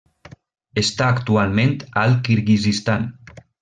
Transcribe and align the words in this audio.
Està 0.83 1.11
actualment 1.17 1.79
al 2.05 2.19
Kirguizistan. 2.25 3.11